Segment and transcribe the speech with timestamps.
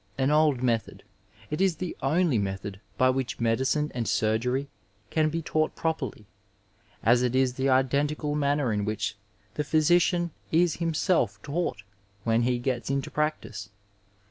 [0.17, 1.03] An old method,
[1.51, 4.67] it is the only method by which medicme and surgery
[5.11, 6.25] can be taught properly,
[7.03, 9.15] as it is the identical manner in which
[9.53, 11.83] the physician is himself taught
[12.23, 13.69] when he gets into practice.